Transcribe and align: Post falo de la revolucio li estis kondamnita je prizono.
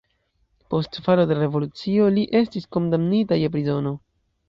Post 0.73 0.97
falo 1.09 1.27
de 1.33 1.37
la 1.39 1.45
revolucio 1.47 2.09
li 2.19 2.25
estis 2.43 2.69
kondamnita 2.79 3.43
je 3.45 3.55
prizono. 3.59 3.99